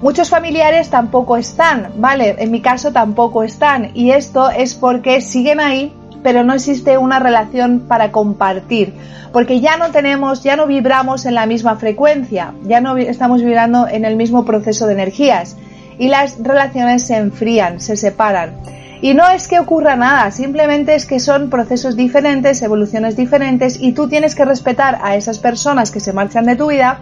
Muchos 0.01 0.29
familiares 0.29 0.89
tampoco 0.89 1.35
están, 1.35 1.93
¿vale? 1.97 2.35
En 2.37 2.51
mi 2.51 2.61
caso 2.61 2.93
tampoco 2.93 3.43
están. 3.43 3.91
Y 3.95 4.11
esto 4.11 4.49
es 4.49 4.75
porque 4.75 5.19
siguen 5.19 5.59
ahí 5.59 5.91
pero 6.25 6.43
no 6.43 6.55
existe 6.55 6.97
una 6.97 7.19
relación 7.19 7.81
para 7.81 8.11
compartir, 8.11 8.95
porque 9.31 9.61
ya 9.61 9.77
no 9.77 9.91
tenemos, 9.91 10.41
ya 10.41 10.55
no 10.55 10.65
vibramos 10.65 11.27
en 11.27 11.35
la 11.35 11.45
misma 11.45 11.75
frecuencia, 11.75 12.55
ya 12.63 12.81
no 12.81 12.97
estamos 12.97 13.43
vibrando 13.43 13.87
en 13.87 14.05
el 14.05 14.15
mismo 14.15 14.43
proceso 14.43 14.87
de 14.87 14.93
energías 14.93 15.55
y 15.99 16.07
las 16.07 16.41
relaciones 16.41 17.05
se 17.05 17.17
enfrían, 17.17 17.79
se 17.79 17.95
separan. 17.95 18.55
Y 19.03 19.13
no 19.13 19.29
es 19.29 19.47
que 19.47 19.59
ocurra 19.59 19.95
nada, 19.95 20.31
simplemente 20.31 20.95
es 20.95 21.05
que 21.05 21.19
son 21.19 21.51
procesos 21.51 21.95
diferentes, 21.95 22.63
evoluciones 22.63 23.15
diferentes 23.15 23.79
y 23.79 23.91
tú 23.91 24.09
tienes 24.09 24.33
que 24.33 24.45
respetar 24.45 24.97
a 25.03 25.15
esas 25.15 25.37
personas 25.37 25.91
que 25.91 25.99
se 25.99 26.11
marchan 26.11 26.47
de 26.47 26.55
tu 26.55 26.71
vida 26.71 27.01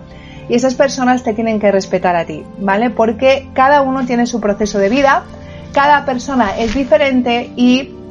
y 0.49 0.55
esas 0.55 0.75
personas 0.75 1.23
te 1.23 1.33
tienen 1.33 1.61
que 1.61 1.71
respetar 1.71 2.17
a 2.17 2.25
ti, 2.25 2.43
¿vale? 2.59 2.89
Porque 2.89 3.47
cada 3.53 3.83
uno 3.83 4.05
tiene 4.05 4.25
su 4.25 4.41
proceso 4.41 4.79
de 4.79 4.89
vida, 4.89 5.23
cada 5.71 6.03
persona 6.03 6.57
es 6.57 6.73
diferente 6.75 7.53
y 7.55 8.02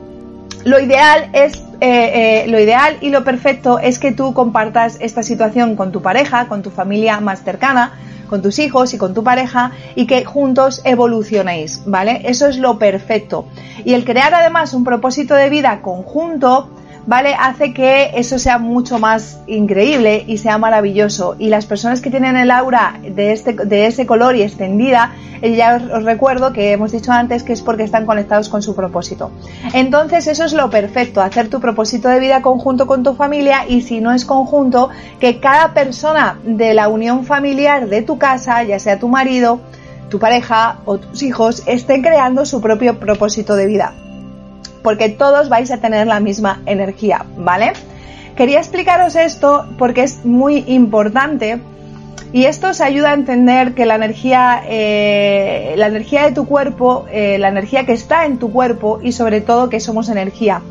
lo 0.64 0.80
ideal 0.80 1.30
es 1.32 1.62
eh, 1.80 2.44
eh, 2.44 2.47
lo 2.47 2.61
ideal 2.61 2.99
y 3.00 3.11
lo 3.11 3.25
perfecto 3.25 3.80
es 3.80 3.99
que 3.99 4.12
tú 4.12 4.35
compartas 4.35 4.99
esta 5.00 5.25
situación 5.25 5.75
con 5.75 5.90
tu 5.90 6.00
pareja, 6.00 6.47
con 6.47 6.62
tu 6.62 6.71
familia 6.71 7.18
más 7.18 7.42
cercana, 7.42 7.94
con 8.28 8.40
tus 8.40 8.61
hijos 8.61 8.94
y 8.94 8.99
con 8.99 9.14
tu 9.14 9.25
pareja 9.25 9.73
y 9.97 10.06
que 10.06 10.25
juntos 10.25 10.80
evolucionéis, 10.85 11.82
¿vale? 11.85 12.23
Eso 12.25 12.47
es 12.47 12.56
lo 12.59 12.78
perfecto. 12.78 13.47
Y 13.85 13.94
el 13.94 14.04
crear 14.04 14.32
además 14.32 14.75
un 14.75 14.85
propósito 14.85 15.35
de 15.35 15.50
vida 15.50 15.82
conjunto, 15.82 16.71
¿vale? 17.06 17.35
Hace 17.38 17.73
que 17.73 18.11
eso 18.14 18.38
sea 18.38 18.59
mucho 18.59 18.99
más 18.99 19.40
increíble 19.47 20.25
y 20.26 20.38
sea 20.38 20.59
maravilloso. 20.59 21.37
Y 21.38 21.49
las 21.49 21.66
personas 21.66 22.00
que 22.00 22.11
tienen 22.11 22.37
el 22.37 22.50
aura 22.50 22.99
de, 23.02 23.32
este, 23.32 23.52
de 23.52 23.87
ese 23.87 24.06
color 24.06 24.37
y 24.37 24.42
extendida, 24.42 25.12
eh, 25.40 25.54
ya 25.54 25.76
os, 25.76 25.82
os, 25.90 26.04
recuerdo 26.04 26.52
que 26.52 26.73
hemos 26.73 26.92
dicho 26.92 27.12
antes 27.12 27.42
que 27.42 27.52
es 27.52 27.62
porque 27.62 27.82
están 27.82 28.06
conectados 28.06 28.49
con 28.49 28.62
su 28.62 28.75
propósito. 28.75 29.30
Entonces 29.73 30.26
eso 30.26 30.44
es 30.44 30.52
lo 30.52 30.71
perfecto, 30.71 31.21
hacer 31.21 31.49
tu 31.49 31.61
propósito 31.61 32.09
de 32.09 32.21
vida 32.21 32.42
conjunto 32.42 32.87
con 32.87 33.02
tu 33.02 33.14
familia 33.14 33.66
y 33.68 33.82
si 33.82 34.00
no 34.00 34.12
es 34.12 34.25
conjunto, 34.25 34.90
que 35.21 35.40
cada 35.40 35.75
persona 35.75 36.38
de 36.44 36.75
la 36.75 36.88
unión 36.88 37.25
familiar 37.25 37.88
de 37.88 38.02
tu 38.02 38.18
casa, 38.18 38.62
ya 38.62 38.78
sea 38.78 38.99
tu 38.99 39.09
marido, 39.09 39.61
tu 40.09 40.18
pareja 40.18 40.78
o 40.85 40.99
tus 40.99 41.23
hijos, 41.23 41.62
estén 41.66 42.02
creando 42.02 42.44
su 42.44 42.61
propio 42.61 42.99
propósito 42.99 43.56
de 43.56 43.66
vida 43.66 43.94
porque 44.82 45.08
todos 45.08 45.48
vais 45.48 45.70
a 45.70 45.78
tener 45.78 46.06
la 46.06 46.20
misma 46.20 46.60
energía, 46.66 47.24
¿vale? 47.36 47.72
Quería 48.36 48.58
explicaros 48.58 49.14
esto 49.16 49.66
porque 49.78 50.02
es 50.02 50.24
muy 50.24 50.64
importante 50.66 51.60
y 52.32 52.44
esto 52.44 52.70
os 52.70 52.80
ayuda 52.80 53.10
a 53.10 53.14
entender 53.14 53.74
que 53.74 53.84
la 53.84 53.96
energía, 53.96 54.62
eh, 54.66 55.74
la 55.76 55.86
energía 55.86 56.24
de 56.24 56.32
tu 56.32 56.46
cuerpo, 56.46 57.04
eh, 57.12 57.36
la 57.38 57.48
energía 57.48 57.84
que 57.84 57.92
está 57.92 58.24
en 58.24 58.38
tu 58.38 58.50
cuerpo 58.50 59.00
y 59.02 59.12
sobre 59.12 59.42
todo 59.42 59.68
que 59.68 59.80
somos 59.80 60.08
energía. 60.08 60.62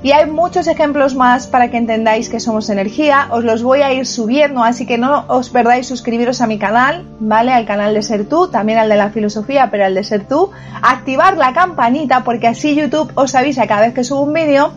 Y 0.00 0.12
hay 0.12 0.30
muchos 0.30 0.68
ejemplos 0.68 1.16
más 1.16 1.48
para 1.48 1.70
que 1.70 1.76
entendáis 1.76 2.28
que 2.28 2.38
somos 2.38 2.70
energía. 2.70 3.26
Os 3.30 3.42
los 3.42 3.64
voy 3.64 3.82
a 3.82 3.92
ir 3.92 4.06
subiendo, 4.06 4.62
así 4.62 4.86
que 4.86 4.96
no 4.96 5.24
os 5.26 5.50
perdáis 5.50 5.88
suscribiros 5.88 6.40
a 6.40 6.46
mi 6.46 6.56
canal, 6.56 7.04
¿vale? 7.18 7.52
Al 7.52 7.66
canal 7.66 7.94
de 7.94 8.02
Ser 8.02 8.26
Tú, 8.26 8.46
también 8.48 8.78
al 8.78 8.88
de 8.88 8.94
la 8.94 9.10
filosofía, 9.10 9.70
pero 9.72 9.84
al 9.84 9.94
de 9.94 10.04
Ser 10.04 10.24
Tú. 10.24 10.52
Activar 10.82 11.36
la 11.36 11.52
campanita 11.52 12.22
porque 12.22 12.46
así 12.46 12.76
YouTube 12.76 13.10
os 13.16 13.34
avisa 13.34 13.66
cada 13.66 13.82
vez 13.82 13.94
que 13.94 14.04
subo 14.04 14.22
un 14.22 14.32
vídeo. 14.32 14.72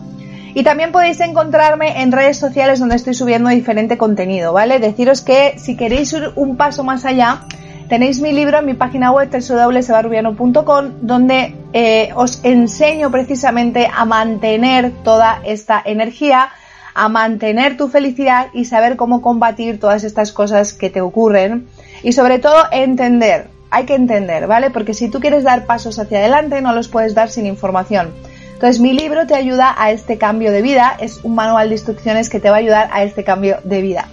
Y 0.54 0.64
también 0.64 0.90
podéis 0.90 1.20
encontrarme 1.20 2.02
en 2.02 2.10
redes 2.10 2.36
sociales 2.36 2.80
donde 2.80 2.96
estoy 2.96 3.14
subiendo 3.14 3.48
diferente 3.48 3.96
contenido, 3.96 4.52
¿vale? 4.52 4.80
Deciros 4.80 5.22
que 5.22 5.54
si 5.56 5.76
queréis 5.76 6.12
ir 6.12 6.32
un 6.34 6.56
paso 6.56 6.82
más 6.82 7.04
allá, 7.04 7.42
Tenéis 7.92 8.22
mi 8.22 8.32
libro 8.32 8.58
en 8.58 8.64
mi 8.64 8.72
página 8.72 9.12
web 9.12 9.28
www.sebarubiano.com 9.28 10.92
donde 11.02 11.54
eh, 11.74 12.08
os 12.14 12.40
enseño 12.42 13.10
precisamente 13.10 13.86
a 13.94 14.06
mantener 14.06 14.92
toda 15.04 15.42
esta 15.44 15.82
energía, 15.84 16.48
a 16.94 17.10
mantener 17.10 17.76
tu 17.76 17.88
felicidad 17.88 18.46
y 18.54 18.64
saber 18.64 18.96
cómo 18.96 19.20
combatir 19.20 19.78
todas 19.78 20.04
estas 20.04 20.32
cosas 20.32 20.72
que 20.72 20.88
te 20.88 21.02
ocurren 21.02 21.66
y 22.02 22.12
sobre 22.12 22.38
todo 22.38 22.64
entender, 22.72 23.48
hay 23.70 23.84
que 23.84 23.94
entender, 23.94 24.46
¿vale? 24.46 24.70
Porque 24.70 24.94
si 24.94 25.10
tú 25.10 25.20
quieres 25.20 25.44
dar 25.44 25.66
pasos 25.66 25.98
hacia 25.98 26.20
adelante 26.20 26.62
no 26.62 26.72
los 26.72 26.88
puedes 26.88 27.14
dar 27.14 27.28
sin 27.28 27.44
información. 27.44 28.08
Entonces 28.54 28.80
mi 28.80 28.94
libro 28.94 29.26
te 29.26 29.34
ayuda 29.34 29.74
a 29.76 29.90
este 29.90 30.16
cambio 30.16 30.50
de 30.50 30.62
vida, 30.62 30.96
es 30.98 31.20
un 31.24 31.34
manual 31.34 31.68
de 31.68 31.74
instrucciones 31.74 32.30
que 32.30 32.40
te 32.40 32.48
va 32.48 32.56
a 32.56 32.60
ayudar 32.60 32.88
a 32.90 33.02
este 33.02 33.22
cambio 33.22 33.58
de 33.64 33.82
vida. 33.82 34.08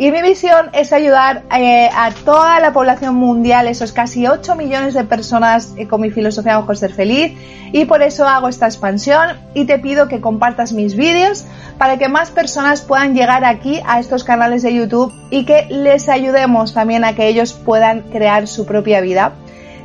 Y 0.00 0.12
mi 0.12 0.22
visión 0.22 0.70
es 0.74 0.92
ayudar 0.92 1.42
eh, 1.52 1.90
a 1.92 2.12
toda 2.12 2.60
la 2.60 2.72
población 2.72 3.16
mundial, 3.16 3.66
esos 3.66 3.90
casi 3.90 4.28
8 4.28 4.54
millones 4.54 4.94
de 4.94 5.02
personas 5.02 5.74
eh, 5.76 5.88
con 5.88 6.00
mi 6.00 6.10
filosofía 6.10 6.56
mejor 6.56 6.76
ser 6.76 6.92
feliz. 6.92 7.36
Y 7.72 7.84
por 7.84 8.02
eso 8.02 8.24
hago 8.24 8.48
esta 8.48 8.66
expansión 8.66 9.36
y 9.54 9.64
te 9.64 9.80
pido 9.80 10.06
que 10.06 10.20
compartas 10.20 10.72
mis 10.72 10.94
vídeos 10.94 11.46
para 11.78 11.98
que 11.98 12.08
más 12.08 12.30
personas 12.30 12.80
puedan 12.82 13.14
llegar 13.14 13.44
aquí 13.44 13.80
a 13.86 13.98
estos 13.98 14.22
canales 14.22 14.62
de 14.62 14.72
YouTube 14.72 15.12
y 15.30 15.44
que 15.44 15.66
les 15.68 16.08
ayudemos 16.08 16.74
también 16.74 17.04
a 17.04 17.16
que 17.16 17.26
ellos 17.26 17.52
puedan 17.52 18.02
crear 18.02 18.46
su 18.46 18.66
propia 18.66 19.00
vida. 19.00 19.32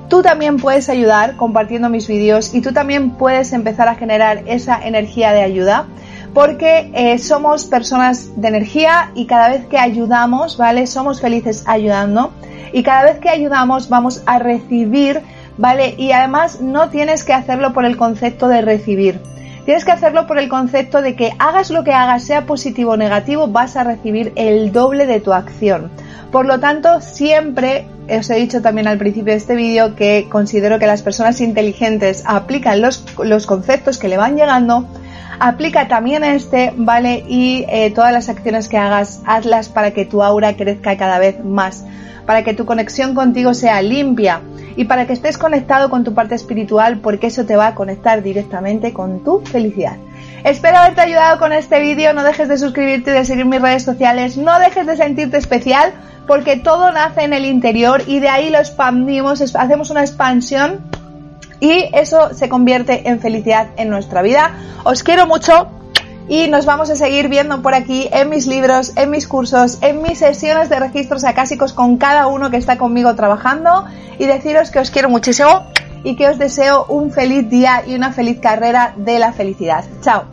Tú 0.09 0.21
también 0.21 0.57
puedes 0.57 0.89
ayudar 0.89 1.37
compartiendo 1.37 1.89
mis 1.89 2.07
vídeos 2.07 2.53
y 2.53 2.61
tú 2.61 2.71
también 2.71 3.11
puedes 3.11 3.51
empezar 3.51 3.87
a 3.87 3.95
generar 3.95 4.43
esa 4.45 4.85
energía 4.85 5.31
de 5.31 5.41
ayuda 5.41 5.87
porque 6.33 6.91
eh, 6.93 7.17
somos 7.19 7.65
personas 7.65 8.29
de 8.35 8.47
energía 8.47 9.11
y 9.13 9.25
cada 9.25 9.49
vez 9.49 9.65
que 9.67 9.77
ayudamos, 9.77 10.57
¿vale? 10.57 10.87
Somos 10.87 11.21
felices 11.21 11.63
ayudando 11.67 12.31
y 12.71 12.83
cada 12.83 13.03
vez 13.03 13.19
que 13.19 13.29
ayudamos 13.29 13.87
vamos 13.87 14.23
a 14.25 14.39
recibir, 14.39 15.21
¿vale? 15.57 15.93
Y 15.97 16.11
además 16.11 16.59
no 16.59 16.89
tienes 16.89 17.23
que 17.23 17.33
hacerlo 17.33 17.73
por 17.73 17.85
el 17.85 17.97
concepto 17.97 18.47
de 18.47 18.61
recibir. 18.61 19.21
Tienes 19.65 19.85
que 19.85 19.91
hacerlo 19.91 20.27
por 20.27 20.39
el 20.39 20.49
concepto 20.49 21.01
de 21.01 21.15
que 21.15 21.31
hagas 21.39 21.69
lo 21.69 21.85
que 21.85 21.93
hagas, 21.93 22.23
sea 22.23 22.45
positivo 22.45 22.91
o 22.91 22.97
negativo, 22.97 23.47
vas 23.47 23.77
a 23.77 23.83
recibir 23.83 24.33
el 24.35 24.73
doble 24.73 25.05
de 25.05 25.21
tu 25.21 25.31
acción. 25.31 25.89
Por 26.31 26.47
lo 26.47 26.59
tanto, 26.59 26.99
siempre 26.99 27.85
os 28.09 28.29
he 28.29 28.35
dicho 28.35 28.61
también 28.61 28.87
al 28.87 28.97
principio 28.97 29.31
de 29.31 29.37
este 29.37 29.55
vídeo 29.55 29.95
que 29.95 30.27
considero 30.29 30.79
que 30.79 30.87
las 30.87 31.03
personas 31.03 31.39
inteligentes 31.39 32.23
aplican 32.25 32.81
los, 32.81 33.05
los 33.23 33.45
conceptos 33.45 33.99
que 33.99 34.09
le 34.09 34.17
van 34.17 34.35
llegando 34.35 34.85
aplica 35.39 35.87
también 35.87 36.23
este, 36.23 36.73
¿vale? 36.75 37.23
Y 37.27 37.65
eh, 37.69 37.91
todas 37.91 38.13
las 38.13 38.29
acciones 38.29 38.69
que 38.69 38.77
hagas, 38.77 39.21
hazlas 39.25 39.69
para 39.69 39.91
que 39.91 40.05
tu 40.05 40.23
aura 40.23 40.55
crezca 40.55 40.97
cada 40.97 41.19
vez 41.19 41.43
más, 41.43 41.85
para 42.25 42.43
que 42.43 42.53
tu 42.53 42.65
conexión 42.65 43.15
contigo 43.15 43.53
sea 43.53 43.81
limpia 43.81 44.41
y 44.75 44.85
para 44.85 45.05
que 45.05 45.13
estés 45.13 45.37
conectado 45.37 45.89
con 45.89 46.03
tu 46.03 46.13
parte 46.13 46.35
espiritual 46.35 46.99
porque 46.99 47.27
eso 47.27 47.45
te 47.45 47.55
va 47.55 47.67
a 47.67 47.75
conectar 47.75 48.23
directamente 48.23 48.93
con 48.93 49.23
tu 49.23 49.41
felicidad. 49.41 49.97
Espero 50.43 50.77
haberte 50.77 51.01
ayudado 51.01 51.39
con 51.39 51.53
este 51.53 51.79
vídeo, 51.79 52.13
no 52.13 52.23
dejes 52.23 52.49
de 52.49 52.57
suscribirte 52.57 53.11
y 53.11 53.13
de 53.13 53.25
seguir 53.25 53.45
mis 53.45 53.61
redes 53.61 53.83
sociales, 53.83 54.37
no 54.37 54.59
dejes 54.59 54.85
de 54.85 54.97
sentirte 54.97 55.37
especial 55.37 55.93
porque 56.27 56.57
todo 56.57 56.91
nace 56.91 57.23
en 57.23 57.33
el 57.33 57.45
interior 57.45 58.01
y 58.07 58.19
de 58.19 58.29
ahí 58.29 58.49
lo 58.49 58.59
expandimos, 58.59 59.41
hacemos 59.55 59.89
una 59.89 60.01
expansión 60.01 60.81
y 61.63 61.89
eso 61.93 62.33
se 62.33 62.49
convierte 62.49 63.07
en 63.07 63.21
felicidad 63.21 63.67
en 63.77 63.89
nuestra 63.89 64.21
vida. 64.21 64.51
Os 64.83 65.01
quiero 65.01 65.25
mucho 65.25 65.69
y 66.27 66.49
nos 66.49 66.65
vamos 66.65 66.89
a 66.89 66.97
seguir 66.97 67.29
viendo 67.29 67.61
por 67.61 67.73
aquí 67.73 68.09
en 68.11 68.29
mis 68.29 68.47
libros, 68.47 68.91
en 68.97 69.09
mis 69.09 69.29
cursos, 69.29 69.77
en 69.81 70.01
mis 70.01 70.19
sesiones 70.19 70.67
de 70.67 70.77
registros 70.81 71.23
acásicos 71.23 71.71
con 71.71 71.95
cada 71.95 72.27
uno 72.27 72.51
que 72.51 72.57
está 72.57 72.77
conmigo 72.77 73.15
trabajando 73.15 73.85
y 74.19 74.25
deciros 74.25 74.71
que 74.71 74.79
os 74.79 74.91
quiero 74.91 75.09
muchísimo 75.09 75.65
y 76.03 76.17
que 76.17 76.27
os 76.27 76.37
deseo 76.37 76.85
un 76.89 77.11
feliz 77.11 77.49
día 77.49 77.83
y 77.87 77.95
una 77.95 78.11
feliz 78.11 78.41
carrera 78.41 78.93
de 78.97 79.19
la 79.19 79.31
felicidad. 79.31 79.85
Chao. 80.01 80.32